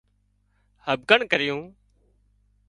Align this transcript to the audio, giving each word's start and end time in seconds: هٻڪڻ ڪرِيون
هٻڪڻ 0.85 1.19
ڪرِيون 1.31 1.61